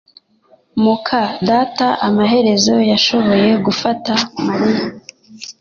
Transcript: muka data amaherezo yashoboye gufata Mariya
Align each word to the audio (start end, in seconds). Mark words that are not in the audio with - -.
muka 0.83 1.21
data 1.49 1.87
amaherezo 2.07 2.75
yashoboye 2.91 3.49
gufata 3.65 4.11
Mariya 4.45 4.83